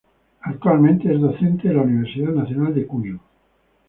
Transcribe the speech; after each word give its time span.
Actualmente 0.41 1.13
es 1.13 1.21
docente 1.21 1.67
de 1.67 1.75
la 1.75 1.83
Universidad 1.83 2.31
Nacional 2.31 2.73
de 2.73 2.87
Cuyo. 2.87 3.19